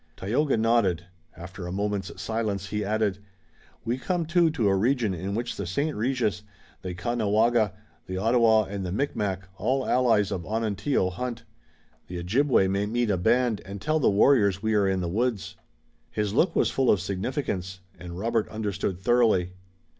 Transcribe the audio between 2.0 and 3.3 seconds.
silence he added: